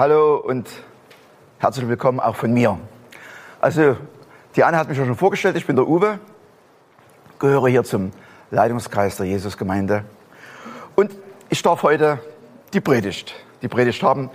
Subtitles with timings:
[0.00, 0.66] Hallo und
[1.58, 2.78] herzlich willkommen auch von mir.
[3.60, 3.98] Also,
[4.56, 6.18] die Anne hat mich ja schon vorgestellt, ich bin der Uwe,
[7.38, 8.10] gehöre hier zum
[8.50, 10.06] Leitungskreis der Jesusgemeinde
[10.96, 11.14] und
[11.50, 12.18] ich darf heute
[12.72, 14.30] die Predigt, die Predigt haben,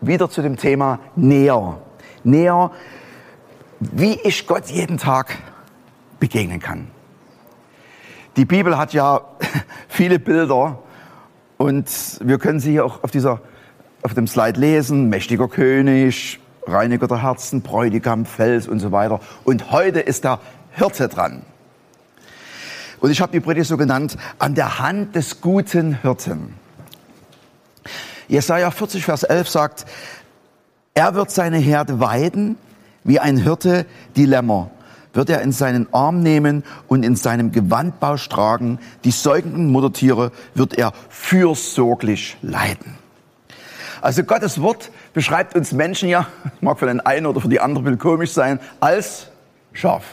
[0.00, 1.78] wieder zu dem Thema näher.
[2.22, 2.70] Näher,
[3.80, 5.36] wie ich Gott jeden Tag
[6.20, 6.92] begegnen kann.
[8.36, 9.22] Die Bibel hat ja
[9.88, 10.78] viele Bilder
[11.56, 13.40] und wir können sie hier auch auf dieser
[14.08, 19.20] auf dem Slide lesen, mächtiger König, Reiniger der Herzen, Bräutigam, Fels und so weiter.
[19.44, 20.40] Und heute ist der
[20.72, 21.42] Hirte dran.
[23.00, 26.54] Und ich habe die Predigt so genannt, an der Hand des guten Hirten.
[28.28, 29.86] Jesaja 40, Vers 11 sagt,
[30.94, 32.56] er wird seine Herde weiden,
[33.04, 33.84] wie ein Hirte
[34.16, 34.70] die Lämmer,
[35.12, 38.78] wird er in seinen Arm nehmen und in seinem Gewandbausch tragen.
[39.04, 42.97] Die säugenden Muttertiere wird er fürsorglich leiten.
[44.00, 46.26] Also Gottes Wort beschreibt uns Menschen ja,
[46.60, 49.28] mag für den einen oder für die andere will komisch sein, als
[49.72, 50.04] Schaf.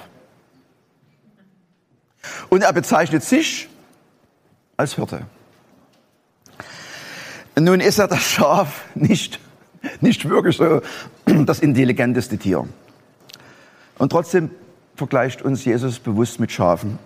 [2.49, 3.69] Und er bezeichnet sich
[4.77, 5.25] als Hirte.
[7.57, 9.39] Nun ist er das Schaf nicht,
[10.01, 10.81] nicht wirklich so
[11.25, 12.67] das intelligenteste Tier.
[13.97, 14.51] Und trotzdem
[14.95, 16.99] vergleicht uns Jesus bewusst mit Schafen.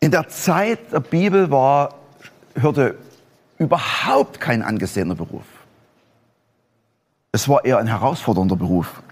[0.00, 1.94] In der Zeit der Bibel war
[2.54, 2.96] Hirte
[3.58, 5.44] überhaupt kein angesehener Beruf.
[7.32, 9.02] Es war eher ein herausfordernder Beruf.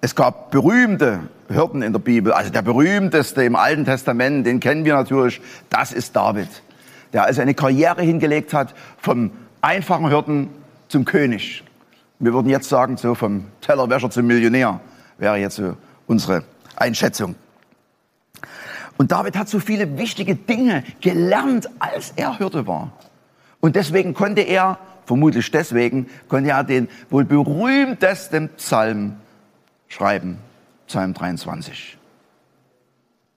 [0.00, 2.32] Es gab berühmte Hirten in der Bibel.
[2.32, 5.40] Also der berühmteste im Alten Testament, den kennen wir natürlich,
[5.70, 6.48] das ist David.
[7.12, 9.30] Der also eine Karriere hingelegt hat vom
[9.60, 10.50] einfachen Hirten
[10.88, 11.64] zum König.
[12.18, 14.80] Wir würden jetzt sagen, so vom Tellerwäscher zum Millionär
[15.18, 16.44] wäre jetzt so unsere
[16.76, 17.34] Einschätzung.
[18.96, 22.92] Und David hat so viele wichtige Dinge gelernt, als er Hirte war.
[23.60, 29.16] Und deswegen konnte er, vermutlich deswegen, konnte er den wohl berühmtesten Psalm
[29.88, 30.38] schreiben,
[30.86, 31.98] Psalm 23.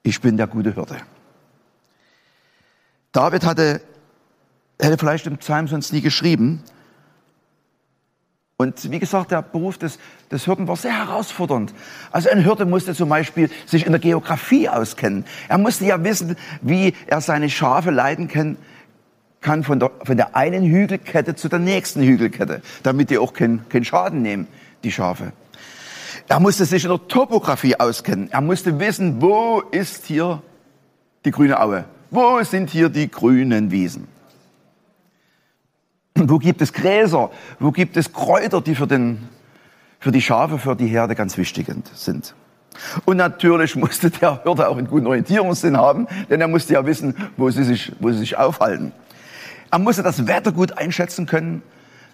[0.04, 0.96] Ich bin der gute Hirte.
[3.12, 3.80] David hatte,
[4.80, 6.62] hätte vielleicht den Psalm sonst nie geschrieben.
[8.56, 9.98] Und wie gesagt, der Beruf des,
[10.30, 11.74] des Hirten war sehr herausfordernd.
[12.12, 15.24] Also ein Hirte musste zum Beispiel sich in der Geografie auskennen.
[15.48, 18.56] Er musste ja wissen, wie er seine Schafe leiten kann,
[19.42, 23.68] kann von der, von der einen Hügelkette zu der nächsten Hügelkette, damit die auch keinen
[23.68, 24.46] kein Schaden nehmen,
[24.84, 25.32] die Schafe.
[26.28, 28.30] Er musste sich in der Topografie auskennen.
[28.30, 30.42] Er musste wissen, wo ist hier
[31.24, 31.84] die grüne Aue?
[32.10, 34.06] Wo sind hier die grünen Wiesen?
[36.14, 37.30] Wo gibt es Gräser?
[37.58, 39.28] Wo gibt es Kräuter, die für, den,
[39.98, 42.34] für die Schafe, für die Herde ganz wichtig sind?
[43.04, 47.14] Und natürlich musste der Hirte auch einen guten Orientierungssinn haben, denn er musste ja wissen,
[47.36, 48.92] wo sie sich, wo sie sich aufhalten.
[49.72, 51.62] Er musste das Wetter gut einschätzen können.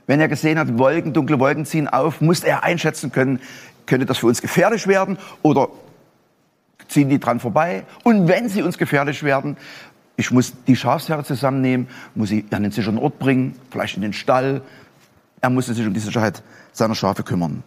[0.06, 3.40] Wenn er gesehen hat, Wolken, dunkle Wolken ziehen auf, musste er einschätzen können,
[3.84, 5.68] könnte das für uns gefährlich werden oder
[6.86, 7.84] ziehen die dran vorbei.
[8.04, 9.56] Und wenn sie uns gefährlich werden,
[10.16, 14.12] ich muss die Schafsherde zusammennehmen, muss sie an den sicheren Ort bringen, vielleicht in den
[14.12, 14.62] Stall.
[15.40, 17.64] Er musste sich um die Sicherheit seiner Schafe kümmern.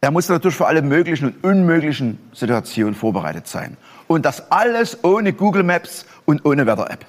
[0.00, 3.76] Er musste natürlich für alle möglichen und unmöglichen Situationen vorbereitet sein.
[4.08, 7.04] Und das alles ohne Google Maps und ohne Wetter-App.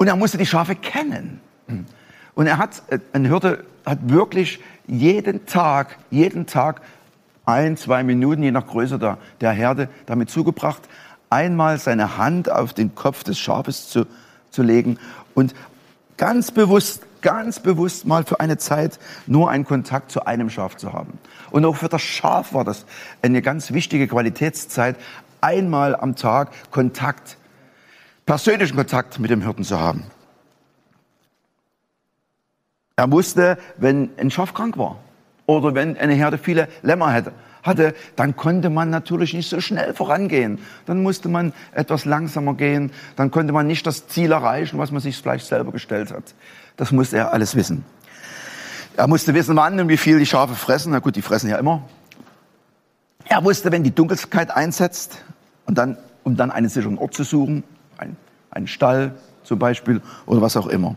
[0.00, 1.42] Und er musste die Schafe kennen.
[2.34, 6.80] Und er hat, äh, ein Hirte hat wirklich jeden Tag, jeden Tag
[7.44, 10.80] ein, zwei Minuten, je nach Größe der, der Herde, damit zugebracht,
[11.28, 14.06] einmal seine Hand auf den Kopf des Schafes zu,
[14.50, 14.98] zu legen
[15.34, 15.54] und
[16.16, 20.94] ganz bewusst, ganz bewusst mal für eine Zeit nur einen Kontakt zu einem Schaf zu
[20.94, 21.18] haben.
[21.50, 22.86] Und auch für das Schaf war das
[23.20, 24.96] eine ganz wichtige Qualitätszeit,
[25.42, 27.36] einmal am Tag Kontakt
[28.30, 30.04] persönlichen Kontakt mit dem Hirten zu haben.
[32.94, 35.00] Er wusste, wenn ein Schaf krank war
[35.46, 37.32] oder wenn eine Herde viele Lämmer hatte,
[37.64, 40.60] hatte, dann konnte man natürlich nicht so schnell vorangehen.
[40.86, 42.92] Dann musste man etwas langsamer gehen.
[43.16, 46.32] Dann konnte man nicht das Ziel erreichen, was man sich vielleicht selber gestellt hat.
[46.76, 47.84] Das musste er alles wissen.
[48.96, 50.92] Er musste wissen, wann und wie viel die Schafe fressen.
[50.92, 51.82] Na gut, die fressen ja immer.
[53.24, 55.24] Er wusste, wenn die Dunkelheit einsetzt
[55.66, 57.64] und dann, um dann einen sicheren Ort zu suchen,
[58.00, 58.16] ein,
[58.50, 59.14] einen Stall
[59.44, 60.96] zum Beispiel oder was auch immer.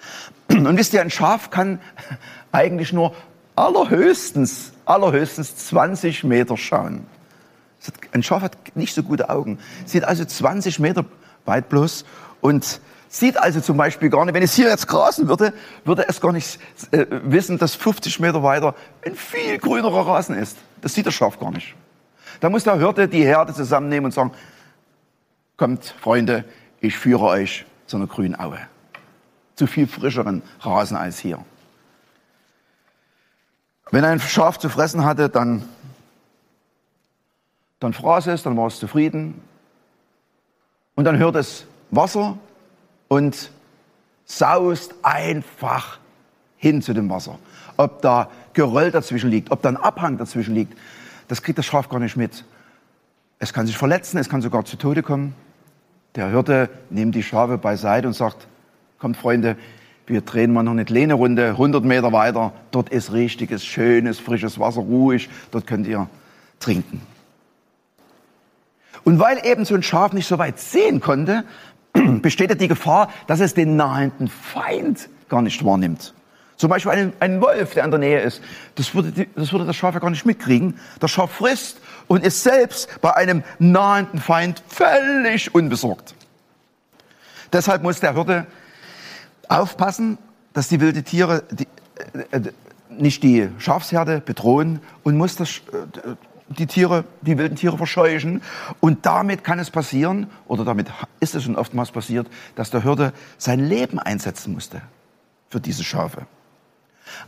[0.48, 1.80] Und wisst ihr, ein Schaf kann
[2.52, 3.14] eigentlich nur
[3.56, 7.06] allerhöchstens, allerhöchstens 20 Meter schauen.
[8.12, 11.04] Ein Schaf hat nicht so gute Augen, sieht also 20 Meter
[11.46, 12.04] weit bloß
[12.40, 15.52] und sieht also zum Beispiel gar nicht, wenn es hier jetzt grasen würde,
[15.84, 16.58] würde es gar nicht
[16.92, 18.74] äh, wissen, dass 50 Meter weiter
[19.04, 20.58] ein viel grünerer Rasen ist.
[20.80, 21.74] Das sieht das Schaf gar nicht.
[22.40, 24.32] Da muss der Hirte die Herde zusammennehmen und sagen,
[25.60, 26.46] kommt Freunde,
[26.80, 28.58] ich führe euch zu einer grünen Aue.
[29.56, 31.44] Zu viel frischeren Rasen als hier.
[33.90, 35.68] Wenn ein Schaf zu fressen hatte, dann,
[37.78, 39.38] dann fraß es, dann war es zufrieden.
[40.94, 42.38] Und dann hört es Wasser
[43.08, 43.50] und
[44.24, 45.98] saust einfach
[46.56, 47.38] hin zu dem Wasser.
[47.76, 50.74] Ob da Geröll dazwischen liegt, ob da ein Abhang dazwischen liegt,
[51.28, 52.46] das kriegt das Schaf gar nicht mit.
[53.38, 55.34] Es kann sich verletzen, es kann sogar zu Tode kommen.
[56.16, 58.46] Der Hirte nimmt die Schafe beiseite und sagt,
[58.98, 59.56] kommt Freunde,
[60.06, 62.52] wir drehen mal noch eine kleine Runde, 100 Meter weiter.
[62.72, 65.30] Dort ist richtiges, schönes, frisches Wasser, ruhig.
[65.52, 66.08] Dort könnt ihr
[66.58, 67.00] trinken.
[69.04, 71.44] Und weil eben so ein Schaf nicht so weit sehen konnte,
[71.92, 76.12] besteht ja die Gefahr, dass es den nahenden Feind gar nicht wahrnimmt.
[76.56, 78.42] Zum Beispiel einen, einen Wolf, der in der Nähe ist.
[78.74, 80.74] Das würde, die, das würde das Schaf ja gar nicht mitkriegen.
[80.98, 81.80] Das Schaf frisst
[82.10, 86.16] und ist selbst bei einem nahenden Feind völlig unbesorgt.
[87.52, 88.48] Deshalb muss der Hirte
[89.46, 90.18] aufpassen,
[90.52, 91.68] dass die wilde Tiere die,
[92.32, 92.52] äh, äh,
[92.88, 96.16] nicht die Schafsherde bedrohen und muss das, äh,
[96.48, 98.42] die Tiere, die wilden Tiere verscheuchen.
[98.80, 100.88] Und damit kann es passieren, oder damit
[101.20, 102.26] ist es schon oftmals passiert,
[102.56, 104.82] dass der Hirte sein Leben einsetzen musste
[105.48, 106.26] für diese Schafe.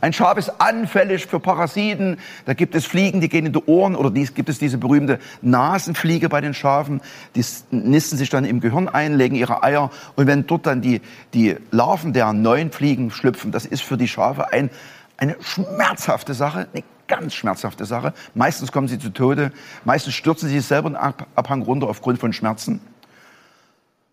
[0.01, 2.17] Ein Schaf ist anfällig für Parasiten.
[2.45, 5.19] Da gibt es Fliegen, die gehen in die Ohren oder dies, gibt es diese berühmte
[5.41, 7.01] Nasenfliege bei den Schafen.
[7.35, 11.01] Die nisten sich dann im Gehirn ein, legen ihre Eier und wenn dort dann die,
[11.33, 14.69] die Larven der neuen Fliegen schlüpfen, das ist für die Schafe ein,
[15.17, 18.13] eine schmerzhafte Sache, eine ganz schmerzhafte Sache.
[18.33, 19.51] Meistens kommen sie zu Tode,
[19.85, 22.81] meistens stürzen sie selber einen Abhang runter aufgrund von Schmerzen.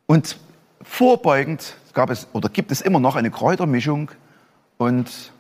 [0.07, 0.39] Und
[0.83, 4.11] vorbeugend gab es oder gibt es immer noch eine Kräutermischung
[4.77, 5.33] und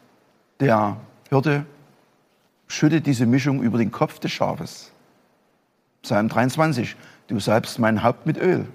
[0.61, 0.97] der
[1.29, 1.65] Hirte
[2.69, 4.93] schüttet diese Mischung über den Kopf des Schafes.
[6.03, 6.97] Psalm 23,
[7.29, 8.67] du salbst mein Haupt mit Öl.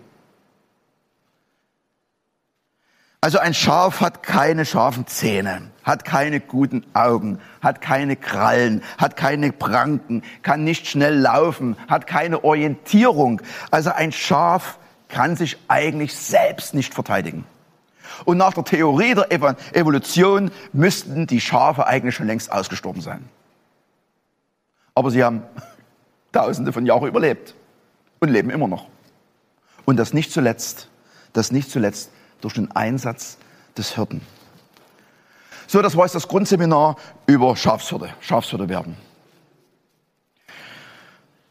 [3.21, 9.17] Also ein Schaf hat keine scharfen Zähne, hat keine guten Augen, hat keine Krallen, hat
[9.17, 13.41] keine Pranken, kann nicht schnell laufen, hat keine Orientierung.
[13.71, 14.77] Also ein Schaf
[15.07, 17.45] kann sich eigentlich selbst nicht verteidigen.
[18.23, 19.31] Und nach der Theorie der
[19.73, 23.27] Evolution müssten die Schafe eigentlich schon längst ausgestorben sein.
[24.93, 25.43] Aber sie haben
[26.31, 27.53] tausende von Jahren überlebt
[28.19, 28.87] und leben immer noch.
[29.85, 30.89] Und das nicht zuletzt,
[31.33, 33.37] das nicht zuletzt durch den Einsatz
[33.77, 34.21] des Hirten.
[35.67, 38.95] So, das war jetzt das Grundseminar über Schafshirte, Schafshirte werden.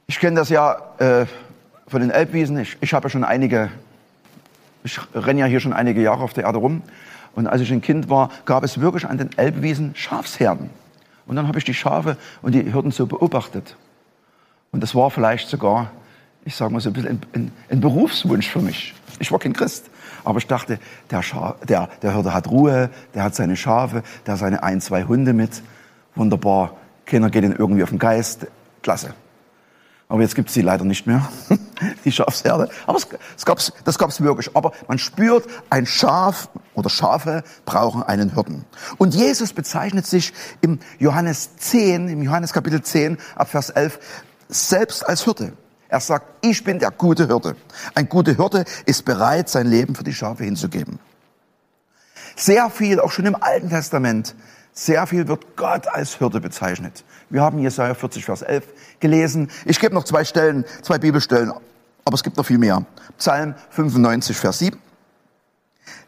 [0.07, 1.27] Ich kenne das ja äh,
[1.89, 2.59] von den Elbwiesen.
[2.59, 3.71] Ich, ich habe ja schon einige
[4.85, 6.83] ich renne ja hier schon einige Jahre auf der Erde rum.
[7.35, 10.71] Und als ich ein Kind war, gab es wirklich an den Elbwiesen Schafsherden.
[11.27, 13.77] Und dann habe ich die Schafe und die Hürden so beobachtet.
[14.71, 15.91] Und das war vielleicht sogar,
[16.45, 18.95] ich sage mal so ein bisschen ein, ein, Berufswunsch für mich.
[19.19, 19.87] Ich war kein Christ.
[20.23, 20.79] Aber ich dachte,
[21.11, 24.81] der, Scha der, der Hirte hat Ruhe, der hat seine Schafe, der hat seine ein,
[24.81, 25.63] zwei Hunde mit.
[26.15, 26.77] Wunderbar.
[27.07, 28.47] Keiner geht ihn irgendwie auf den Geist.
[28.83, 29.15] Klasse.
[30.15, 31.29] Aber jetzt gibt es sie leider nicht mehr,
[32.05, 32.71] die Schafsherde.
[32.87, 34.55] Aber es, es gab's, das gab es wirklich.
[34.55, 38.65] Aber man spürt, ein Schaf oder Schafe brauchen einen Hirten.
[38.97, 43.99] Und Jesus bezeichnet sich im Johannes 10, im Johannes Kapitel 10 ab Vers 11
[44.49, 45.55] selbst als Hirte.
[45.89, 47.57] Er sagt, ich bin der gute Hirte.
[47.97, 51.01] Ein guter Hirte ist bereit, sein Leben für die Schafe hinzugeben.
[52.37, 54.37] Sehr viel, auch schon im Alten Testament,
[54.75, 57.05] sehr viel wird Gott als Hirte bezeichnet.
[57.31, 58.65] Wir haben Jesaja 40, Vers 11
[59.01, 59.51] gelesen.
[59.65, 61.53] Ich gebe noch zwei Stellen, zwei Bibelstellen,
[62.05, 62.85] aber es gibt noch viel mehr.
[63.17, 64.79] Psalm 95, Vers 7.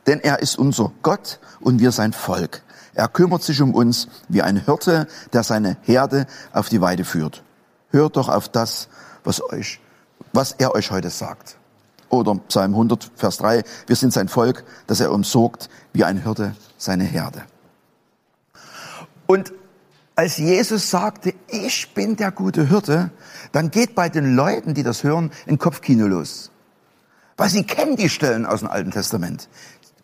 [0.06, 2.62] Denn er ist unser Gott und wir sein Volk.
[2.94, 7.42] Er kümmert sich um uns wie ein Hirte, der seine Herde auf die Weide führt.
[7.90, 8.88] Hört doch auf das,
[9.22, 9.80] was euch,
[10.32, 11.56] was er euch heute sagt.
[12.08, 16.54] Oder Psalm 100, Vers 3, wir sind sein Volk, das er umsorgt wie ein Hirte
[16.78, 17.44] seine Herde.
[19.26, 19.52] Und
[20.14, 23.10] als Jesus sagte, ich bin der gute Hirte,
[23.52, 26.50] dann geht bei den Leuten, die das hören, ein Kopfkino los.
[27.36, 29.48] Weil sie kennen die Stellen aus dem Alten Testament.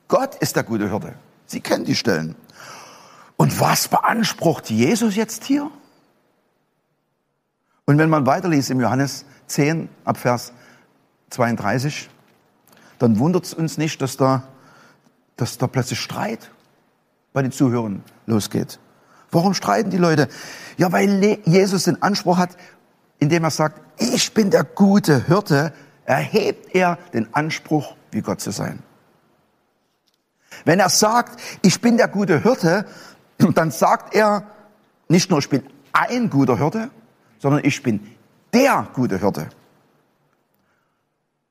[0.08, 1.14] Gott ist der gute Hirte.
[1.46, 2.34] Sie kennen die Stellen.
[3.36, 5.70] Und was beansprucht Jesus jetzt hier?
[7.86, 10.52] Und wenn man weiterliest im Johannes 10 ab Vers
[11.30, 12.10] 32,
[12.98, 14.44] dann wundert es uns nicht, dass da,
[15.36, 16.50] dass da plötzlich Streit
[17.32, 18.78] bei den Zuhörern losgeht.
[19.32, 20.28] Warum streiten die Leute?
[20.76, 22.56] Ja, weil Jesus den Anspruch hat,
[23.18, 25.72] indem er sagt, ich bin der gute Hirte,
[26.04, 28.82] erhebt er den Anspruch, wie Gott zu sein.
[30.64, 32.84] Wenn er sagt, ich bin der gute Hirte,
[33.54, 34.44] dann sagt er
[35.08, 35.62] nicht nur, ich bin
[35.92, 36.90] ein guter Hirte,
[37.38, 38.06] sondern ich bin
[38.52, 39.48] der gute Hirte.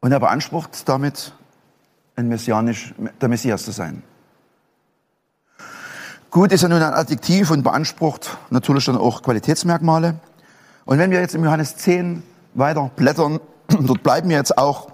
[0.02, 1.34] Und er beansprucht damit,
[2.16, 4.04] ein Messianisch, der Messias zu sein.
[6.32, 10.16] Gut ist ja nun ein Adjektiv und beansprucht natürlich dann auch Qualitätsmerkmale.
[10.86, 12.24] Und wenn wir jetzt im Johannes 10
[12.54, 14.94] weiter blättern, dort bleiben wir jetzt auch,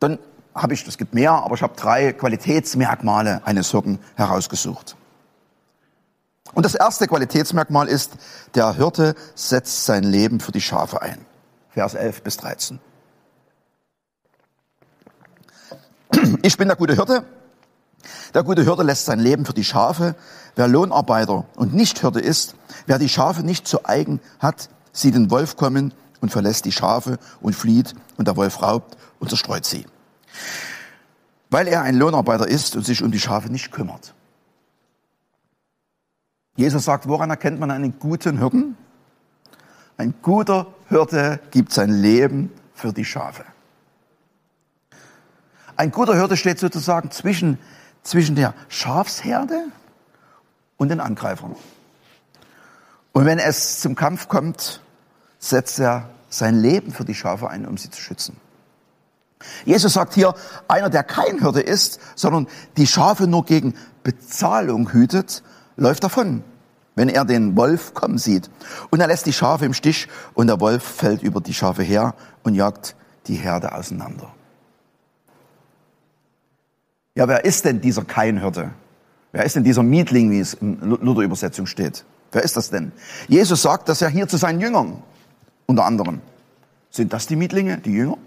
[0.00, 0.18] dann
[0.54, 4.96] habe ich, es gibt mehr, aber ich habe drei Qualitätsmerkmale eines Hirten herausgesucht.
[6.52, 8.18] Und das erste Qualitätsmerkmal ist,
[8.54, 11.24] der Hirte setzt sein Leben für die Schafe ein.
[11.70, 12.80] Vers 11 bis 13.
[16.42, 17.24] Ich bin der gute Hirte.
[18.34, 20.14] Der gute Hirte lässt sein Leben für die Schafe.
[20.56, 22.54] Wer Lohnarbeiter und nicht Hirte ist,
[22.86, 27.18] wer die Schafe nicht zu eigen hat, sieht den Wolf kommen und verlässt die Schafe
[27.40, 29.86] und flieht und der Wolf raubt und zerstreut sie.
[31.50, 34.14] Weil er ein Lohnarbeiter ist und sich um die Schafe nicht kümmert.
[36.56, 38.76] Jesus sagt, woran erkennt man einen guten Hirten?
[39.96, 43.44] Ein guter Hirte gibt sein Leben für die Schafe.
[45.76, 47.58] Ein guter Hirte steht sozusagen zwischen,
[48.02, 49.64] zwischen der Schafsherde
[50.76, 51.56] und den Angreifern.
[53.12, 54.80] Und wenn es zum Kampf kommt,
[55.38, 58.36] setzt er sein Leben für die Schafe ein, um sie zu schützen.
[59.64, 60.34] Jesus sagt hier,
[60.66, 65.42] einer, der kein Hirte ist, sondern die Schafe nur gegen Bezahlung hütet,
[65.76, 66.42] läuft davon,
[66.96, 68.50] wenn er den Wolf kommen sieht.
[68.90, 72.14] Und er lässt die Schafe im Stich und der Wolf fällt über die Schafe her
[72.42, 74.32] und jagt die Herde auseinander.
[77.18, 78.70] Ja, wer ist denn dieser Keinhirte?
[79.32, 82.04] Wer ist denn dieser Mietling, wie es in Luther-Übersetzung steht?
[82.30, 82.92] Wer ist das denn?
[83.26, 85.02] Jesus sagt das ja hier zu seinen Jüngern,
[85.66, 86.20] unter anderem.
[86.90, 88.18] Sind das die Mietlinge, die Jünger?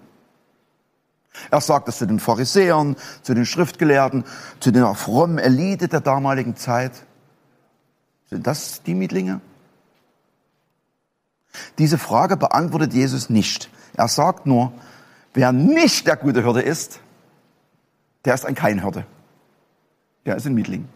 [1.50, 4.26] Er sagt das zu den Pharisäern, zu den Schriftgelehrten,
[4.60, 6.92] zu der frommen Elite der damaligen Zeit.
[8.30, 9.40] Sind das die Mietlinge?
[11.78, 13.70] Diese Frage beantwortet Jesus nicht.
[13.94, 14.74] Er sagt nur,
[15.34, 17.00] wer nicht der gute Hirte ist,
[18.26, 19.06] der ist ein Keinhirte.
[20.26, 20.88] Der ist ein Mietling.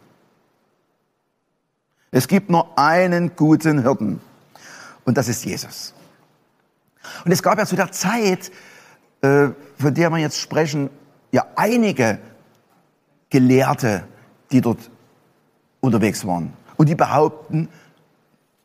[2.12, 4.22] Es gibt nur einen guten Hirten
[5.04, 5.94] und das ist Jesus.
[7.26, 8.52] Und es gab ja zu der Zeit,
[9.22, 10.90] äh, von der wir jetzt sprechen,
[11.32, 12.20] ja einige
[13.30, 14.08] Gelehrte,
[14.52, 14.90] die dort
[15.82, 17.70] unterwegs waren und die behaupten,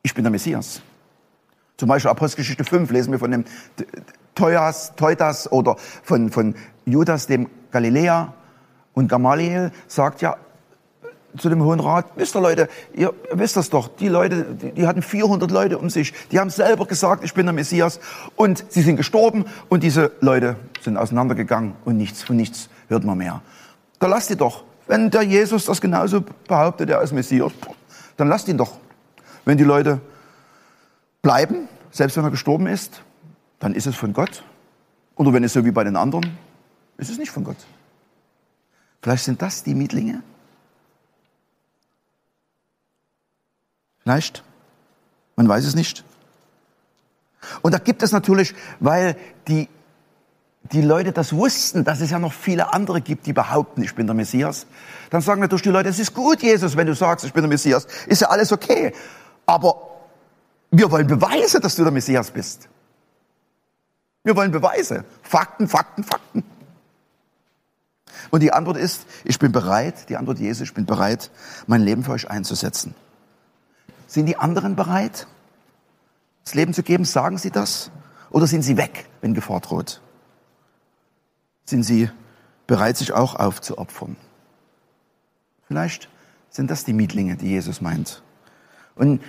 [0.02, 0.80] ich bin der Messias.
[1.76, 3.44] Zum Beispiel Apostelgeschichte 5 lesen wir von dem
[4.34, 8.34] Teutas oder von, von Judas dem Galiläer,
[8.94, 10.36] und Gamaliel sagt ja
[11.36, 14.86] zu dem Hohen Rat, wisst ihr Leute, ihr wisst das doch, die Leute, die, die
[14.86, 18.00] hatten 400 Leute um sich, die haben selber gesagt, ich bin der Messias
[18.36, 23.18] und sie sind gestorben und diese Leute sind auseinandergegangen und nichts von nichts hört man
[23.18, 23.42] mehr.
[23.98, 27.52] Da lasst ihr doch, wenn der Jesus das genauso behauptet, er ist Messias,
[28.16, 28.72] dann lasst ihn doch.
[29.44, 30.00] Wenn die Leute
[31.22, 33.02] bleiben, selbst wenn er gestorben ist,
[33.58, 34.42] dann ist es von Gott.
[35.14, 36.38] Oder wenn es so wie bei den anderen,
[36.96, 37.56] ist es nicht von Gott.
[39.02, 40.22] Vielleicht sind das die Mietlinge?
[44.02, 44.42] Vielleicht?
[45.36, 46.04] Man weiß es nicht.
[47.62, 49.16] Und da gibt es natürlich, weil
[49.48, 49.68] die,
[50.64, 54.06] die Leute das wussten, dass es ja noch viele andere gibt, die behaupten, ich bin
[54.06, 54.66] der Messias.
[55.10, 57.48] Dann sagen natürlich die Leute, es ist gut, Jesus, wenn du sagst, ich bin der
[57.48, 57.86] Messias.
[58.06, 58.92] Ist ja alles okay.
[59.46, 59.90] Aber
[60.70, 62.68] wir wollen Beweise, dass du der Messias bist.
[64.22, 65.04] Wir wollen Beweise.
[65.22, 66.44] Fakten, Fakten, Fakten.
[68.30, 71.30] Und die Antwort ist, ich bin bereit, die Antwort Jesu, ich bin bereit,
[71.66, 72.94] mein Leben für euch einzusetzen.
[74.06, 75.26] Sind die anderen bereit,
[76.44, 77.04] das Leben zu geben?
[77.04, 77.90] Sagen sie das?
[78.30, 80.00] Oder sind sie weg, wenn Gefahr droht?
[81.64, 82.10] Sind sie
[82.66, 84.16] bereit, sich auch aufzuopfern?
[85.66, 86.08] Vielleicht
[86.50, 88.22] sind das die Mietlinge, die Jesus meint.
[88.96, 89.22] Und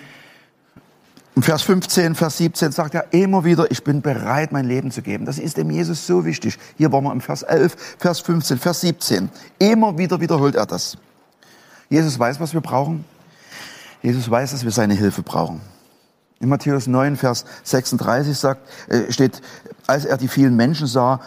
[1.33, 5.01] Im Vers 15, Vers 17 sagt er immer wieder, ich bin bereit, mein Leben zu
[5.01, 5.25] geben.
[5.25, 6.57] Das ist dem Jesus so wichtig.
[6.77, 9.29] Hier waren wir im Vers 11, Vers 15, Vers 17.
[9.57, 10.97] Immer wieder wiederholt er das.
[11.89, 13.05] Jesus weiß, was wir brauchen.
[14.01, 15.61] Jesus weiß, dass wir seine Hilfe brauchen.
[16.41, 19.41] In Matthäus 9, Vers 36 sagt, äh, steht,
[19.87, 21.21] als er die vielen Menschen sah,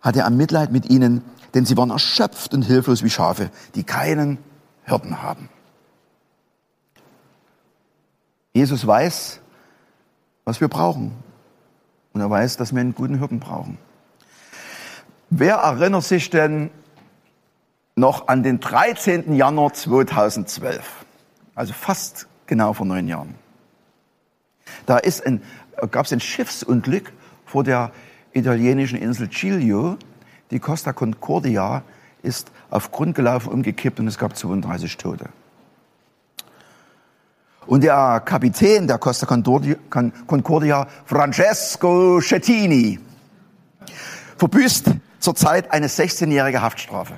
[0.00, 1.22] hatte er Mitleid mit ihnen,
[1.54, 4.38] denn sie waren erschöpft und hilflos wie Schafe, die keinen
[4.84, 5.48] Hirten haben.
[8.52, 9.40] Jesus weiß,
[10.44, 11.12] was wir brauchen.
[12.12, 13.78] Und er weiß, dass wir einen guten Hirten brauchen.
[15.30, 16.70] Wer erinnert sich denn
[17.96, 19.34] noch an den 13.
[19.34, 21.04] Januar 2012?
[21.54, 23.34] Also fast genau vor neun Jahren.
[24.86, 25.00] Da
[25.90, 27.12] gab es ein Schiffsunglück
[27.46, 27.90] vor der
[28.32, 29.96] italienischen Insel Giglio.
[30.50, 31.82] Die Costa Concordia
[32.22, 35.28] ist auf Grund gelaufen, umgekippt und es gab 32 Tote.
[37.66, 42.98] Und der Kapitän der Costa Concordia, Francesco Schettini,
[44.36, 47.14] verbüßt zurzeit eine 16-jährige Haftstrafe.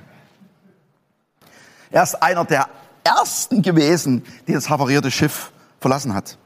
[1.91, 2.69] Er ist einer der
[3.05, 6.39] ersten gewesen, die das havarierte Schiff verlassen hat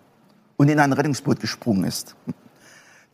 [0.57, 2.14] und in ein Rettungsboot gesprungen ist.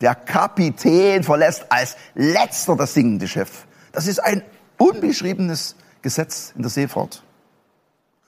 [0.01, 3.67] Der Kapitän verlässt als letzter das sinkende Schiff.
[3.93, 4.43] Das ist ein
[4.77, 7.23] unbeschriebenes Gesetz in der Seefahrt.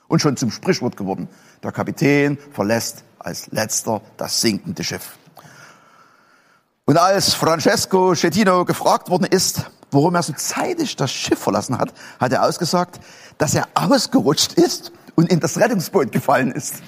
[0.08, 1.28] Und schon zum Sprichwort geworden.
[1.62, 5.18] Der Kapitän verlässt als letzter das sinkende Schiff.
[6.86, 11.92] Und als Francesco Schettino gefragt worden ist, warum er so zeitig das Schiff verlassen hat,
[12.18, 13.00] hat er ausgesagt,
[13.36, 16.82] dass er ausgerutscht ist und in das Rettungsboot gefallen ist.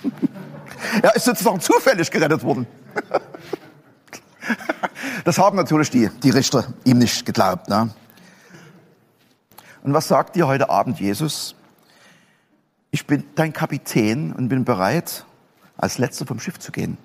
[1.03, 2.67] er ist sozusagen zufällig gerettet worden.
[5.25, 7.69] das haben natürlich die, die Richter ihm nicht geglaubt.
[7.69, 7.91] Ne?
[9.83, 11.55] Und was sagt dir heute Abend Jesus?
[12.91, 15.25] Ich bin dein Kapitän und bin bereit,
[15.77, 16.99] als Letzter vom Schiff zu gehen.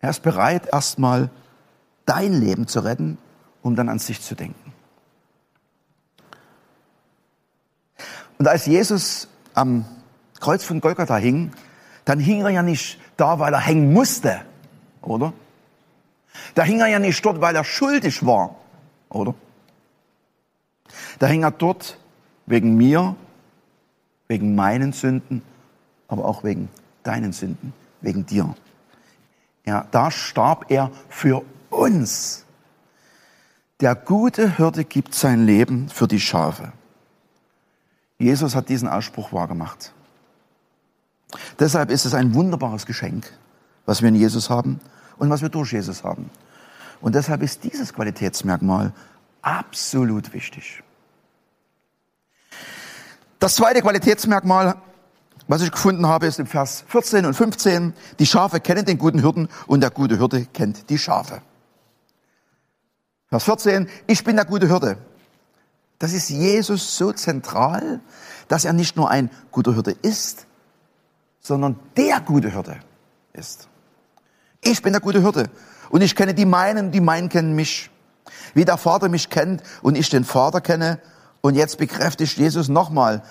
[0.00, 1.30] Er ist bereit, erstmal
[2.04, 3.18] dein Leben zu retten,
[3.62, 4.72] um dann an sich zu denken.
[8.38, 9.86] Und als Jesus am
[10.38, 11.52] Kreuz von Golgatha hing,
[12.04, 14.42] dann hing er ja nicht da, weil er hängen musste,
[15.00, 15.32] oder?
[16.54, 18.56] Da hing er ja nicht dort, weil er schuldig war,
[19.08, 19.34] oder?
[21.18, 21.98] Da hing er dort
[22.44, 23.16] wegen mir
[24.28, 25.42] wegen meinen Sünden,
[26.08, 26.68] aber auch wegen
[27.02, 28.54] deinen Sünden, wegen dir.
[29.64, 32.44] Ja, da starb er für uns.
[33.80, 36.72] Der gute Hirte gibt sein Leben für die Schafe.
[38.18, 39.92] Jesus hat diesen Ausspruch wahrgemacht.
[41.58, 43.30] Deshalb ist es ein wunderbares Geschenk,
[43.84, 44.80] was wir in Jesus haben
[45.18, 46.30] und was wir durch Jesus haben.
[47.00, 48.92] Und deshalb ist dieses Qualitätsmerkmal
[49.42, 50.82] absolut wichtig.
[53.38, 54.76] Das zweite Qualitätsmerkmal,
[55.48, 57.92] was ich gefunden habe, ist im Vers 14 und 15.
[58.18, 61.42] Die Schafe kennen den guten Hirten und der gute Hirte kennt die Schafe.
[63.28, 64.98] Vers 14, ich bin der gute Hirte.
[65.98, 68.00] Das ist Jesus so zentral,
[68.48, 70.46] dass er nicht nur ein guter Hirte ist,
[71.40, 72.76] sondern der gute Hirte
[73.32, 73.68] ist.
[74.62, 75.50] Ich bin der gute Hirte
[75.90, 77.90] und ich kenne die meinen, die meinen kennen mich.
[78.54, 80.98] Wie der Vater mich kennt und ich den Vater kenne,
[81.46, 83.22] und jetzt bekräftigt Jesus nochmal,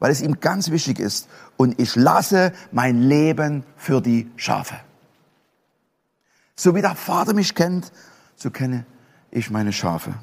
[0.00, 1.28] weil es ihm ganz wichtig ist.
[1.56, 4.74] Und ich lasse mein Leben für die Schafe.
[6.56, 7.92] So wie der Vater mich kennt,
[8.34, 8.86] so kenne
[9.30, 10.14] ich meine Schafe.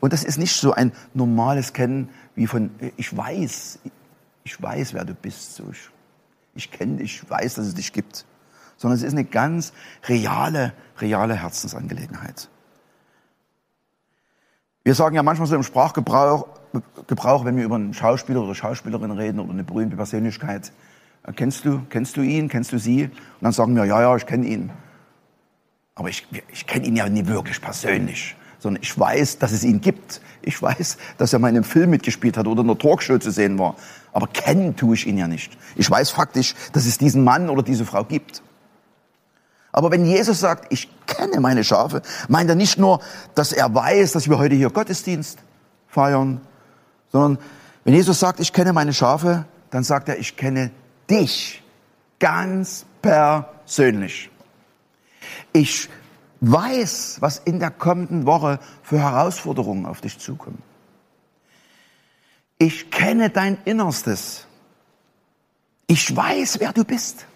[0.00, 3.78] Und das ist nicht so ein normales Kennen wie von, ich weiß,
[4.44, 5.54] ich weiß, wer du bist.
[5.56, 5.90] So, ich,
[6.54, 8.26] ich kenne dich, ich weiß, dass es dich gibt.
[8.76, 9.72] Sondern es ist eine ganz
[10.04, 12.50] reale, reale Herzensangelegenheit.
[14.86, 16.46] Wir sagen ja manchmal so im Sprachgebrauch,
[17.08, 20.70] Gebrauch, wenn wir über einen Schauspieler oder Schauspielerin reden oder eine berühmte Persönlichkeit,
[21.24, 23.06] äh, kennst du, kennst du ihn, kennst du sie?
[23.06, 24.70] Und dann sagen wir, ja, ja, ich kenne ihn.
[25.96, 29.80] Aber ich, ich kenne ihn ja nie wirklich persönlich, sondern ich weiß, dass es ihn
[29.80, 30.20] gibt.
[30.42, 33.32] Ich weiß, dass er mal in einem Film mitgespielt hat oder in einer Talkshow zu
[33.32, 33.74] sehen war.
[34.12, 35.58] Aber kennen tue ich ihn ja nicht.
[35.74, 38.40] Ich weiß faktisch, dass es diesen Mann oder diese Frau gibt.
[39.76, 43.00] Aber wenn Jesus sagt, ich kenne meine Schafe, meint er nicht nur,
[43.34, 45.38] dass er weiß, dass wir heute hier Gottesdienst
[45.86, 46.40] feiern,
[47.12, 47.38] sondern
[47.84, 50.70] wenn Jesus sagt, ich kenne meine Schafe, dann sagt er, ich kenne
[51.10, 51.62] dich
[52.18, 54.30] ganz persönlich.
[55.52, 55.90] Ich
[56.40, 60.62] weiß, was in der kommenden Woche für Herausforderungen auf dich zukommen.
[62.56, 64.46] Ich kenne dein Innerstes.
[65.86, 67.26] Ich weiß, wer du bist.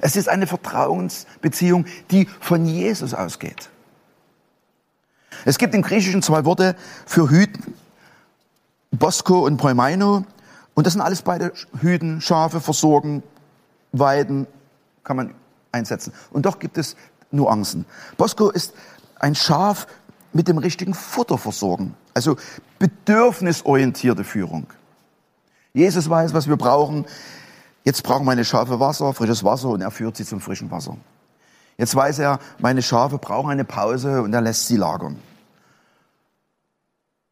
[0.00, 3.70] Es ist eine Vertrauensbeziehung, die von Jesus ausgeht.
[5.44, 7.74] Es gibt im Griechischen zwei Worte für Hüten,
[8.90, 10.24] Bosko und Poimaino.
[10.74, 13.22] Und das sind alles beide Hüten, Schafe, Versorgen,
[13.92, 14.46] Weiden,
[15.04, 15.34] kann man
[15.72, 16.12] einsetzen.
[16.30, 16.96] Und doch gibt es
[17.30, 17.86] Nuancen.
[18.16, 18.74] Bosco ist
[19.18, 19.86] ein Schaf
[20.32, 21.94] mit dem richtigen Futter versorgen.
[22.14, 22.36] Also
[22.78, 24.66] bedürfnisorientierte Führung.
[25.72, 27.06] Jesus weiß, was wir brauchen.
[27.84, 30.96] Jetzt brauchen meine Schafe Wasser, frisches Wasser und er führt sie zum frischen Wasser.
[31.78, 35.18] Jetzt weiß er, meine Schafe brauchen eine Pause und er lässt sie lagern.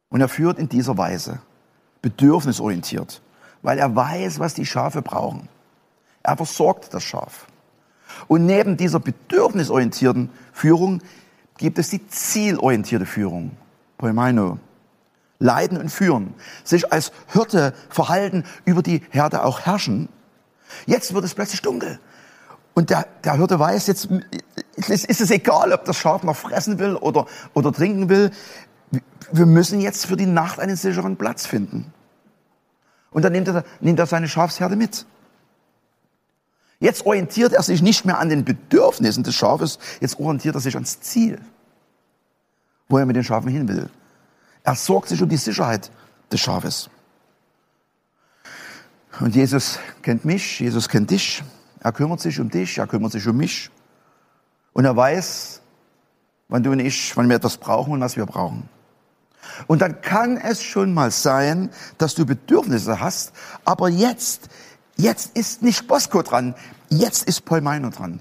[0.09, 1.41] Und er führt in dieser Weise,
[2.01, 3.21] bedürfnisorientiert,
[3.61, 5.49] weil er weiß, was die Schafe brauchen.
[6.23, 7.47] Er versorgt das Schaf.
[8.27, 11.03] Und neben dieser bedürfnisorientierten Führung
[11.59, 13.51] gibt es die zielorientierte Führung.
[13.99, 14.59] Poimaino.
[15.41, 16.35] Leiden und führen.
[16.65, 20.09] Sich als Hirte verhalten, über die Herde auch herrschen.
[20.87, 21.99] Jetzt wird es plötzlich dunkel.
[22.75, 24.09] Und der, der Hirte weiß, jetzt
[24.77, 28.31] ist es egal, ob das Schaf noch fressen will oder, oder trinken will.
[29.33, 31.93] Wir müssen jetzt für die Nacht einen sicheren Platz finden.
[33.11, 35.07] Und dann nimmt er, nimmt er seine Schafsherde mit.
[36.81, 40.75] Jetzt orientiert er sich nicht mehr an den Bedürfnissen des Schafes, jetzt orientiert er sich
[40.75, 41.41] ans Ziel,
[42.89, 43.91] wo er mit den Schafen hin will.
[44.63, 45.91] Er sorgt sich um die Sicherheit
[46.31, 46.91] des Schafes.
[49.21, 51.43] Und Jesus kennt mich, Jesus kennt dich,
[51.81, 53.71] er kümmert sich um dich, er kümmert sich um mich.
[54.73, 55.61] Und er weiß,
[56.49, 58.69] wann du und ich, wann wir etwas brauchen und was wir brauchen.
[59.67, 63.33] Und dann kann es schon mal sein, dass du Bedürfnisse hast,
[63.65, 64.49] aber jetzt
[64.99, 66.57] Jetzt ist nicht Bosco dran,
[66.91, 68.19] jetzt ist Paul Meiner dran.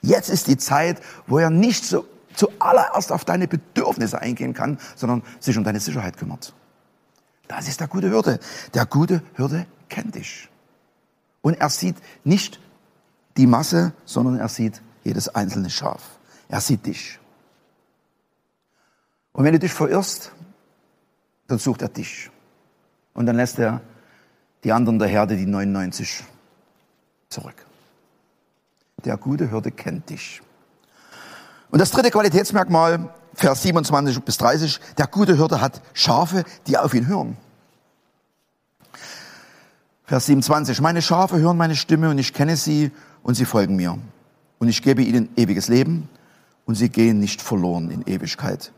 [0.00, 5.22] Jetzt ist die Zeit, wo er nicht so, zuallererst auf deine Bedürfnisse eingehen kann, sondern
[5.38, 6.54] sich um deine Sicherheit kümmert.
[7.48, 8.38] Das ist der gute Hürde.
[8.74, 10.48] Der gute Hürde kennt dich.
[11.40, 12.60] Und er sieht nicht
[13.36, 16.18] die Masse, sondern er sieht jedes einzelne Schaf.
[16.48, 17.18] Er sieht dich.
[19.32, 20.32] Und wenn du dich verirrst,
[21.46, 22.30] dann sucht er dich.
[23.14, 23.80] Und dann lässt er
[24.64, 26.24] die anderen der Herde, die 99,
[27.28, 27.64] zurück.
[29.04, 30.42] Der gute Hürde kennt dich.
[31.70, 36.92] Und das dritte Qualitätsmerkmal, Vers 27 bis 30, der gute Hürde hat Schafe, die auf
[36.92, 37.36] ihn hören.
[40.02, 42.90] Vers 27, meine Schafe hören meine Stimme und ich kenne sie
[43.22, 43.96] und sie folgen mir.
[44.58, 46.08] Und ich gebe ihnen ewiges Leben
[46.66, 48.72] und sie gehen nicht verloren in Ewigkeit.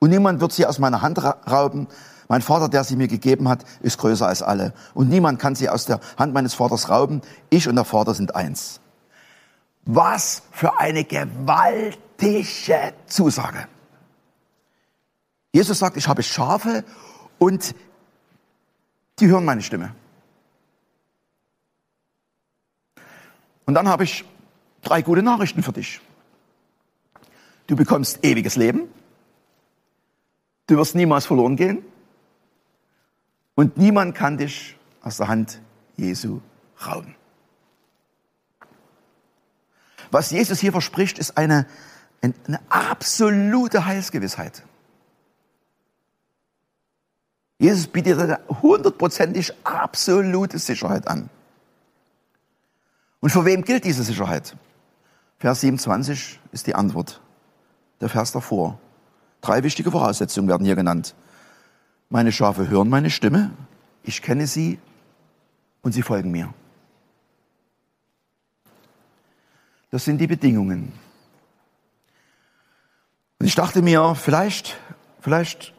[0.00, 1.86] Und niemand wird sie aus meiner Hand rauben.
[2.26, 4.74] Mein Vater, der sie mir gegeben hat, ist größer als alle.
[4.94, 7.22] Und niemand kann sie aus der Hand meines Vaters rauben.
[7.50, 8.80] Ich und der Vater sind eins.
[9.84, 13.68] Was für eine gewaltige Zusage.
[15.52, 16.84] Jesus sagt, ich habe Schafe
[17.38, 17.74] und
[19.18, 19.94] die hören meine Stimme.
[23.66, 24.24] Und dann habe ich
[24.82, 26.00] drei gute Nachrichten für dich.
[27.66, 28.88] Du bekommst ewiges Leben.
[30.66, 31.84] Du wirst niemals verloren gehen.
[33.54, 35.60] Und niemand kann dich aus der Hand
[35.96, 36.40] Jesu
[36.84, 37.14] rauben.
[40.10, 41.66] Was Jesus hier verspricht, ist eine,
[42.20, 44.62] eine absolute Heilsgewissheit.
[47.62, 51.30] Jesus bietet hundertprozentig absolute Sicherheit an.
[53.20, 54.56] Und für wem gilt diese Sicherheit?
[55.38, 57.20] Vers 27 ist die Antwort.
[58.00, 58.80] Der Vers davor.
[59.42, 61.14] Drei wichtige Voraussetzungen werden hier genannt.
[62.08, 63.52] Meine Schafe hören meine Stimme,
[64.02, 64.80] ich kenne sie
[65.82, 66.52] und sie folgen mir.
[69.90, 70.92] Das sind die Bedingungen.
[73.38, 74.76] Und ich dachte mir, vielleicht,
[75.20, 75.72] vielleicht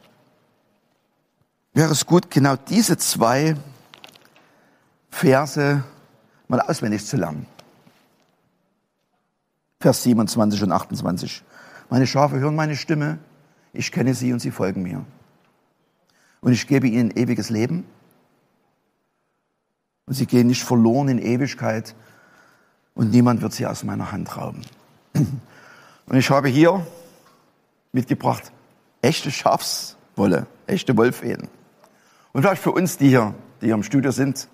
[1.74, 3.56] wäre es gut, genau diese zwei
[5.10, 5.84] Verse
[6.48, 7.46] mal auswendig zu lernen.
[9.80, 11.42] Vers 27 und 28.
[11.90, 13.18] Meine Schafe hören meine Stimme,
[13.72, 15.04] ich kenne sie und sie folgen mir
[16.44, 17.86] und ich gebe ihnen ewiges Leben.
[20.06, 21.94] Und sie gehen nicht verloren in Ewigkeit
[22.94, 24.60] und niemand wird sie aus meiner Hand rauben.
[25.14, 26.86] Und ich habe hier
[27.92, 28.52] mitgebracht
[29.00, 31.48] echte Schafswolle, echte Wollfäden.
[32.34, 34.48] Und vielleicht für uns, die hier, die hier im Studio sind,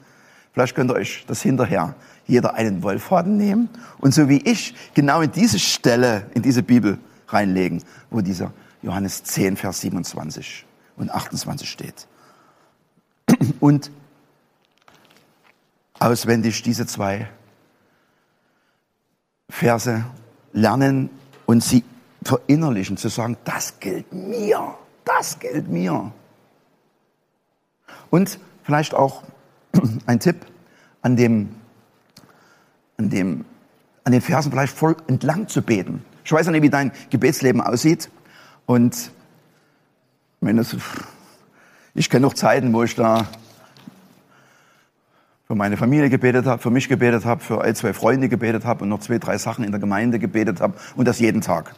[0.53, 1.95] vielleicht könnt ihr euch das hinterher
[2.27, 6.99] jeder einen Wollfaden nehmen und so wie ich genau in diese Stelle, in diese Bibel
[7.29, 10.67] reinlegen, wo dieser Johannes 10, Vers 27
[10.97, 12.07] und 28 steht.
[13.61, 13.91] Und
[15.99, 17.29] auswendig diese zwei
[19.49, 20.05] Verse
[20.53, 21.11] lernen
[21.47, 21.85] und sie
[22.25, 26.13] verinnerlichen, zu sagen, das gilt mir, das gilt mir.
[28.11, 29.23] Und vielleicht auch
[30.07, 30.47] ein Tipp
[31.03, 31.51] an dem,
[32.97, 33.45] an dem,
[34.05, 36.05] an den Versen vielleicht voll entlang zu beten.
[36.25, 38.11] Ich weiß ja nicht, wie dein Gebetsleben aussieht
[38.67, 39.11] und
[40.41, 40.77] wenn es,
[41.95, 43.27] ich kenne noch Zeiten, wo ich da
[45.47, 48.85] für meine Familie gebetet habe, für mich gebetet habe, für ein, zwei Freunde gebetet habe
[48.85, 51.75] und noch zwei, drei Sachen in der Gemeinde gebetet habe und das jeden Tag.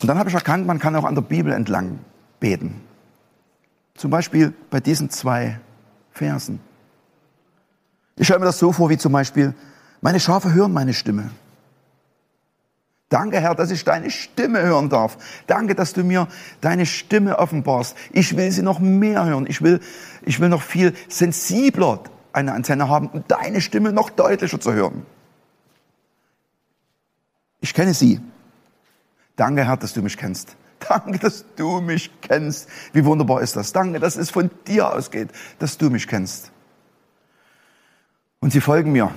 [0.00, 2.00] Und dann habe ich erkannt, man kann auch an der Bibel entlang
[2.40, 2.80] beten.
[3.98, 5.58] Zum Beispiel bei diesen zwei
[6.12, 6.60] Versen.
[8.16, 9.54] Ich stelle mir das so vor, wie zum Beispiel,
[10.00, 11.30] meine Schafe hören meine Stimme.
[13.08, 15.18] Danke, Herr, dass ich deine Stimme hören darf.
[15.48, 16.28] Danke, dass du mir
[16.60, 17.96] deine Stimme offenbarst.
[18.12, 19.46] Ich will sie noch mehr hören.
[19.48, 19.80] Ich will,
[20.22, 22.00] ich will noch viel sensibler
[22.32, 25.06] eine Antenne haben, um deine Stimme noch deutlicher zu hören.
[27.60, 28.20] Ich kenne sie.
[29.34, 30.56] Danke, Herr, dass du mich kennst.
[30.86, 32.68] Danke, dass du mich kennst.
[32.92, 33.72] Wie wunderbar ist das.
[33.72, 36.52] Danke, dass es von dir ausgeht, dass du mich kennst.
[38.40, 39.12] Und sie folgen mir.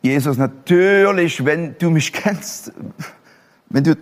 [0.00, 2.72] Jesus, natürlich, wenn du mich kennst,
[3.68, 3.96] wenn du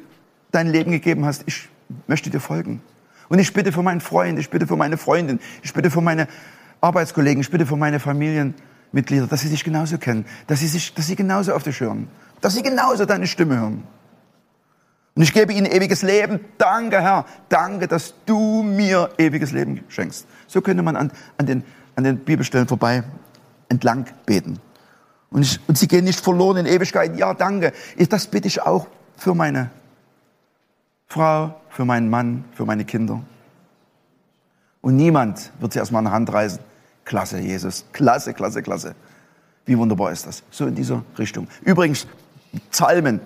[0.51, 1.69] dein Leben gegeben hast, ich
[2.07, 2.83] möchte dir folgen.
[3.29, 6.27] Und ich bitte für meinen Freund, ich bitte für meine Freundin, ich bitte für meine
[6.81, 11.07] Arbeitskollegen, ich bitte für meine Familienmitglieder, dass sie dich genauso kennen, dass sie, sich, dass
[11.07, 12.09] sie genauso auf dich hören,
[12.41, 13.85] dass sie genauso deine Stimme hören.
[15.21, 16.41] Und ich gebe ihnen ewiges Leben.
[16.57, 17.27] Danke, Herr.
[17.51, 20.27] Danke, dass du mir ewiges Leben schenkst.
[20.47, 21.63] So könnte man an, an, den,
[21.95, 23.03] an den Bibelstellen vorbei
[23.69, 24.61] entlang beten.
[25.29, 27.19] Und, ich, und sie gehen nicht verloren in Ewigkeit.
[27.19, 27.75] Ja, danke.
[28.09, 28.87] Das bitte ich auch
[29.19, 29.69] für meine
[31.07, 33.21] Frau, für meinen Mann, für meine Kinder.
[34.81, 36.61] Und niemand wird sie erstmal an der Hand reißen.
[37.05, 37.85] Klasse, Jesus.
[37.93, 38.95] Klasse, klasse, klasse.
[39.67, 40.43] Wie wunderbar ist das?
[40.51, 41.47] So in dieser Richtung.
[41.61, 42.07] Übrigens,
[42.71, 43.21] Psalmen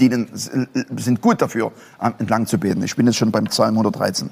[0.00, 2.82] dienen, sind gut dafür, entlang zu beten.
[2.82, 4.30] Ich bin jetzt schon beim Psalm 113.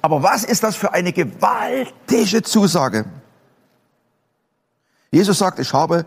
[0.00, 3.04] Aber was ist das für eine gewaltige Zusage?
[5.10, 6.06] Jesus sagt, ich habe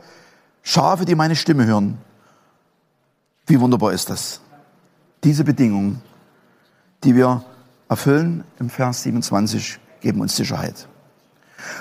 [0.63, 1.97] Schafe, die meine Stimme hören.
[3.47, 4.39] Wie wunderbar ist das?
[5.23, 6.01] Diese Bedingungen,
[7.03, 7.43] die wir
[7.89, 10.87] erfüllen im Vers 27, geben uns Sicherheit.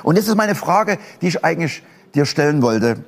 [0.02, 1.82] Und jetzt ist meine Frage, die ich eigentlich
[2.14, 3.04] dir stellen wollte.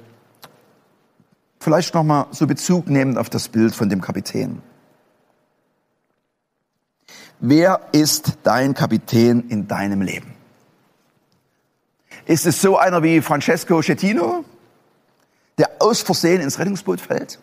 [1.63, 4.61] Vielleicht nochmal so Bezug nehmend auf das Bild von dem Kapitän.
[7.39, 10.35] Wer ist dein Kapitän in deinem Leben?
[12.27, 14.45] Ist es so einer wie Francesco Schettino,
[15.57, 17.39] der aus Versehen ins Rettungsboot fällt?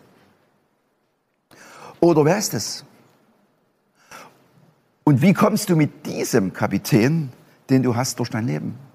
[2.00, 2.84] Oder wer ist es?
[5.02, 7.32] Und wie kommst du mit diesem Kapitän,
[7.70, 8.89] den du hast, durch dein Leben?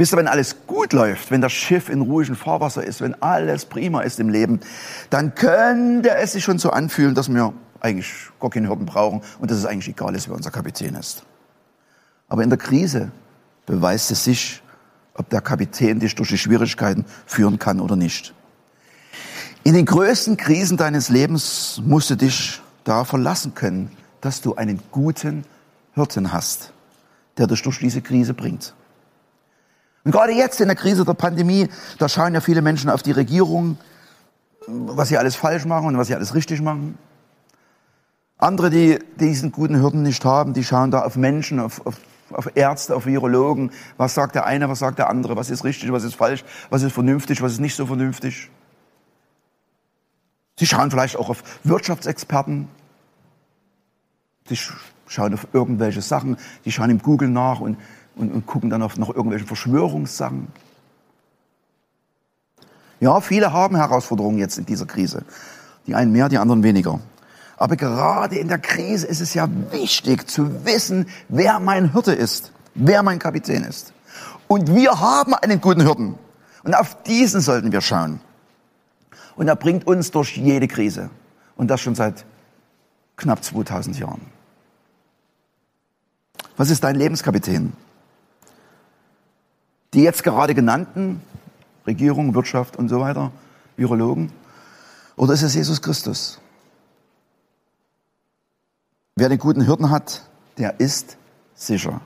[0.00, 3.66] Wisst ihr, wenn alles gut läuft, wenn das Schiff in ruhigem Fahrwasser ist, wenn alles
[3.66, 4.60] prima ist im Leben,
[5.10, 8.10] dann könnte es sich schon so anfühlen, dass wir eigentlich
[8.40, 11.24] gar keine Hürden brauchen und dass es eigentlich egal ist, wer unser Kapitän ist.
[12.30, 13.12] Aber in der Krise
[13.66, 14.62] beweist es sich,
[15.12, 18.32] ob der Kapitän dich durch die Schwierigkeiten führen kann oder nicht.
[19.64, 24.80] In den größten Krisen deines Lebens musst du dich darauf verlassen können, dass du einen
[24.92, 25.44] guten
[25.92, 26.72] Hirten hast,
[27.36, 28.72] der dich durch diese Krise bringt.
[30.04, 33.12] Und gerade jetzt in der Krise der Pandemie, da schauen ja viele Menschen auf die
[33.12, 33.76] Regierung,
[34.66, 36.98] was sie alles falsch machen und was sie alles richtig machen.
[38.38, 41.96] Andere, die diesen guten Hirten nicht haben, die schauen da auf Menschen, auf, auf,
[42.30, 43.70] auf Ärzte, auf Virologen.
[43.98, 45.36] Was sagt der eine, was sagt der andere?
[45.36, 46.44] Was ist richtig, was ist falsch?
[46.70, 48.50] Was ist vernünftig, was ist nicht so vernünftig?
[50.58, 52.68] Sie schauen vielleicht auch auf Wirtschaftsexperten.
[54.48, 54.58] Sie
[55.06, 56.38] schauen auf irgendwelche Sachen.
[56.64, 57.76] Die schauen im Google nach und,
[58.16, 60.48] und, und gucken dann auf noch irgendwelche Verschwörungssachen.
[63.00, 65.24] Ja, viele haben Herausforderungen jetzt in dieser Krise.
[65.86, 67.00] Die einen mehr, die anderen weniger.
[67.56, 72.52] Aber gerade in der Krise ist es ja wichtig zu wissen, wer mein Hirte ist,
[72.74, 73.92] wer mein Kapitän ist.
[74.48, 76.18] Und wir haben einen guten Hirten.
[76.64, 78.20] Und auf diesen sollten wir schauen.
[79.36, 81.10] Und er bringt uns durch jede Krise.
[81.56, 82.24] Und das schon seit
[83.16, 84.22] knapp 2000 Jahren.
[86.56, 87.72] Was ist dein Lebenskapitän?
[89.94, 91.20] Die jetzt gerade genannten,
[91.86, 93.32] Regierung, Wirtschaft und so weiter,
[93.76, 94.32] Virologen?
[95.16, 96.40] Oder ist es Jesus Christus?
[99.16, 100.22] Wer den guten Hirten hat,
[100.58, 101.16] der ist
[101.54, 102.00] sicher.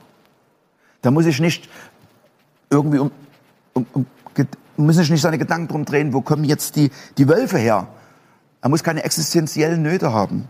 [1.01, 1.69] Da muss ich nicht
[2.69, 3.11] irgendwie um,
[3.73, 4.05] um, um
[4.77, 7.87] muss sich nicht seine Gedanken drum drehen, wo kommen jetzt die, die Wölfe her.
[8.61, 10.49] Er muss keine existenziellen Nöte haben.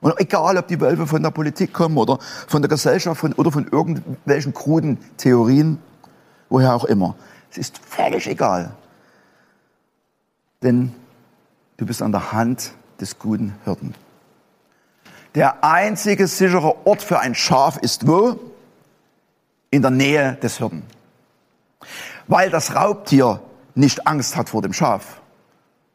[0.00, 3.52] Und egal, ob die Wölfe von der Politik kommen oder von der Gesellschaft von, oder
[3.52, 5.78] von irgendwelchen kruden Theorien,
[6.52, 7.16] woher auch immer.
[7.50, 8.72] Es ist völlig egal.
[10.62, 10.94] Denn
[11.76, 13.94] du bist an der Hand des guten Hirten.
[15.34, 18.38] Der einzige sichere Ort für ein Schaf ist wo?
[19.70, 20.82] In der Nähe des Hirten
[22.26, 23.40] weil das Raubtier
[23.74, 25.20] nicht Angst hat vor dem Schaf.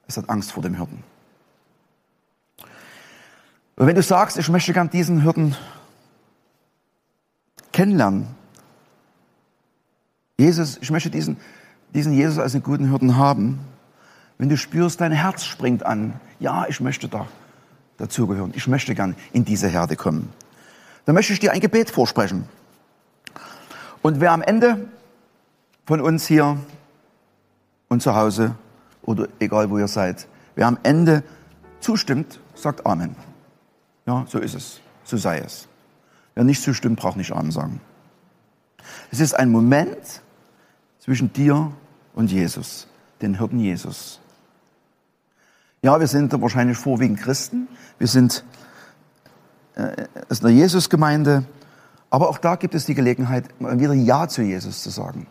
[0.07, 1.03] Es hat Angst vor dem Hirten.
[3.75, 5.55] Und wenn du sagst, ich möchte gern diesen Hirten
[7.71, 8.35] kennenlernen,
[10.39, 11.37] Jesus, ich möchte diesen,
[11.95, 13.59] diesen Jesus als einen guten Hirten haben.
[14.37, 16.19] Wenn du spürst, dein Herz springt an.
[16.39, 17.27] Ja, ich möchte da
[17.97, 18.53] dazugehören.
[18.55, 20.31] Ich möchte gern in diese Herde kommen.
[21.05, 22.47] Dann möchte ich dir ein Gebet vorsprechen.
[24.03, 24.87] Und wer am Ende
[25.85, 26.57] von uns hier
[27.87, 28.53] und zu Hause
[29.01, 31.23] oder egal wo ihr seid, wer am Ende
[31.79, 33.15] zustimmt, sagt Amen.
[34.05, 34.81] Ja, so ist es.
[35.03, 35.67] So sei es.
[36.35, 37.81] Wer nicht zustimmt, braucht nicht Amen sagen.
[39.11, 40.21] Es ist ein Moment
[41.07, 41.71] zwischen dir
[42.15, 42.85] und Jesus,
[43.21, 44.19] den Hirten Jesus.
[45.81, 47.69] Ja, wir sind wahrscheinlich vorwiegend Christen.
[47.97, 48.43] Wir sind
[49.75, 51.45] äh, ist eine Jesusgemeinde.
[52.09, 55.27] Aber auch da gibt es die Gelegenheit, wieder Ja zu Jesus zu sagen.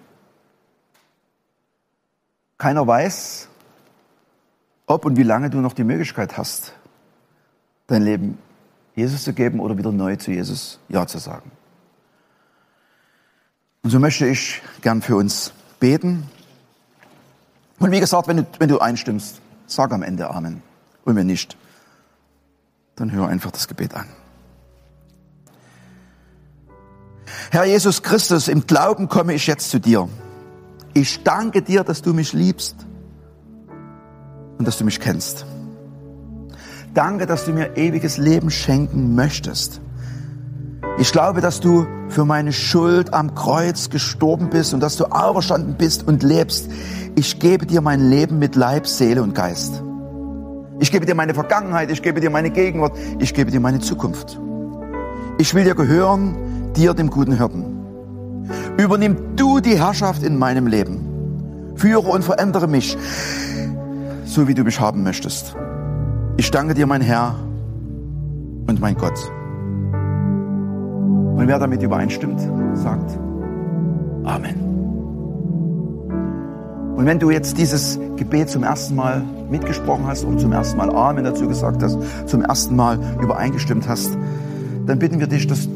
[2.56, 3.50] Keiner weiß,
[4.86, 6.72] ob und wie lange du noch die Möglichkeit hast,
[7.86, 8.38] dein Leben
[8.94, 11.50] Jesus zu geben oder wieder neu zu Jesus Ja zu sagen.
[13.82, 16.28] Und so möchte ich gern für uns beten.
[17.78, 20.62] Und wie gesagt, wenn du, wenn du einstimmst, sag am Ende Amen.
[21.04, 21.56] Und wenn nicht,
[22.96, 24.06] dann hör einfach das Gebet an.
[27.50, 30.08] Herr Jesus Christus, im Glauben komme ich jetzt zu dir.
[30.94, 32.74] Ich danke dir, dass du mich liebst
[34.58, 35.44] und dass du mich kennst.
[36.94, 39.80] Danke, dass du mir ewiges Leben schenken möchtest.
[40.98, 45.74] Ich glaube, dass du für meine Schuld am Kreuz gestorben bist und dass du auferstanden
[45.76, 46.70] bist und lebst.
[47.16, 49.82] Ich gebe dir mein Leben mit Leib, Seele und Geist.
[50.78, 54.38] Ich gebe dir meine Vergangenheit, ich gebe dir meine Gegenwart, ich gebe dir meine Zukunft.
[55.38, 57.64] Ich will dir gehören, dir, dem guten Hirten.
[58.78, 61.74] Übernimm du die Herrschaft in meinem Leben.
[61.76, 62.96] Führe und verändere mich,
[64.24, 65.54] so wie du mich haben möchtest.
[66.38, 67.34] Ich danke dir, mein Herr
[68.66, 69.30] und mein Gott.
[71.36, 72.40] Und wer damit übereinstimmt,
[72.74, 73.18] sagt
[74.24, 74.66] Amen.
[76.96, 80.90] Und wenn du jetzt dieses Gebet zum ersten Mal mitgesprochen hast oder zum ersten Mal
[80.90, 84.16] Amen dazu gesagt hast, zum ersten Mal übereingestimmt hast,
[84.86, 85.68] dann bitten wir dich, dass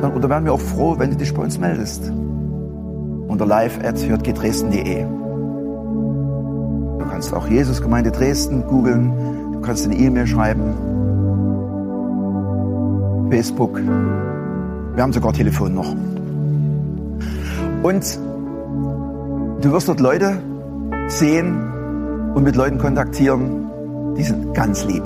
[0.00, 2.10] dann, oder wären wir auch froh, wenn du dich bei uns meldest.
[3.28, 5.04] Unter live.jgdresden.de.
[6.98, 9.12] Du kannst auch Jesusgemeinde Dresden googeln.
[9.52, 10.74] Du kannst eine E-Mail schreiben.
[13.30, 13.80] Facebook.
[15.00, 15.96] Wir haben sogar Telefon noch.
[17.82, 18.18] Und
[19.62, 20.42] du wirst dort Leute
[21.08, 21.56] sehen
[22.34, 23.70] und mit Leuten kontaktieren,
[24.18, 25.02] die sind ganz lieb.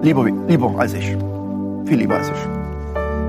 [0.00, 1.16] Lieber, lieber als ich.
[1.86, 2.36] Viel lieber als ich.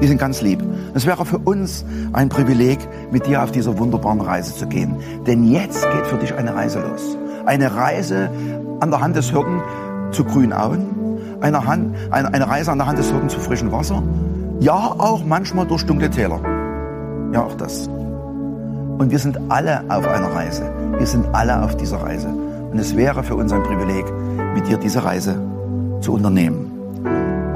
[0.04, 0.64] Die sind ganz lieb.
[0.94, 2.78] Es wäre für uns ein Privileg,
[3.12, 4.94] mit dir auf dieser wunderbaren Reise zu gehen.
[5.26, 7.18] Denn jetzt geht für dich eine Reise los.
[7.48, 8.30] Eine Reise
[8.82, 9.64] an der Hand des Hirten
[10.12, 10.86] zu grünen Auen.
[11.42, 14.04] Eine, Hand, eine, eine Reise an der Hand des Hirten zu frischem Wasser.
[14.60, 16.40] Ja, auch manchmal durch dunkle Täler.
[17.34, 17.88] Ja, auch das.
[17.88, 20.64] Und wir sind alle auf einer Reise.
[20.98, 22.28] Wir sind alle auf dieser Reise.
[22.28, 24.06] Und es wäre für uns ein Privileg,
[24.54, 25.36] mit dir diese Reise
[26.02, 26.72] zu unternehmen.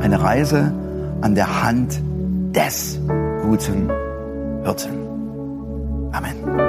[0.01, 0.73] Eine Reise
[1.21, 2.01] an der Hand
[2.55, 2.99] des
[3.41, 3.89] guten
[4.63, 4.91] Hirten.
[6.11, 6.68] Amen.